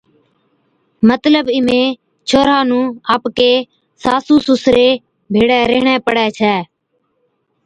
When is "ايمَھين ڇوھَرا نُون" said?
1.55-2.85